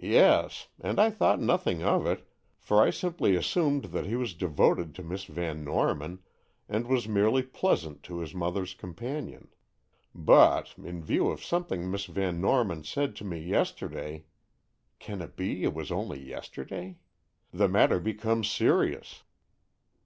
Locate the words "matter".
17.68-17.98